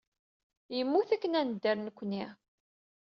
Yemmut 0.75 1.09
akken 1.15 1.37
ad 1.39 1.45
nedder 1.47 1.77
nekkni. 1.81 2.25